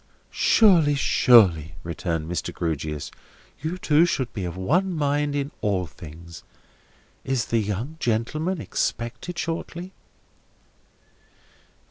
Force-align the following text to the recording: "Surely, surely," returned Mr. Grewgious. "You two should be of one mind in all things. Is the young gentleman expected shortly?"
"Surely, 0.31 0.95
surely," 0.95 1.75
returned 1.83 2.27
Mr. 2.27 2.51
Grewgious. 2.51 3.11
"You 3.61 3.77
two 3.77 4.07
should 4.07 4.33
be 4.33 4.45
of 4.45 4.57
one 4.57 4.95
mind 4.95 5.35
in 5.35 5.51
all 5.61 5.85
things. 5.85 6.41
Is 7.23 7.45
the 7.45 7.59
young 7.59 7.97
gentleman 7.99 8.59
expected 8.59 9.37
shortly?" 9.37 9.93